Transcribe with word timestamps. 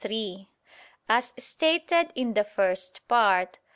3: 0.01 0.47
As 1.07 1.31
stated 1.37 2.11
in 2.15 2.33
the 2.33 2.43
First 2.43 3.07
Part 3.07 3.53
(Q. 3.53 3.61